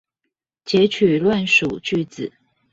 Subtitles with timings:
[0.65, 2.31] 擷取亂數句子